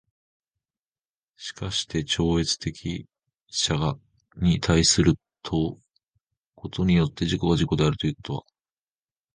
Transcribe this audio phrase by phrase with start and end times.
[1.35, 3.05] しかして超越的
[3.45, 3.99] 一者
[4.37, 5.79] に対するこ
[6.71, 8.41] とによって自己が自己であるということは、